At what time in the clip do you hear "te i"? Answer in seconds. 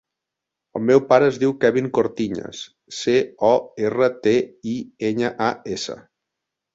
4.23-4.73